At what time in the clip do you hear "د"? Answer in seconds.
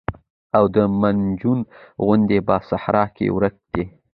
0.75-0.77